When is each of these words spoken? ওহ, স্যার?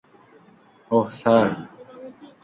ওহ, 0.91 1.07
স্যার? 1.19 1.47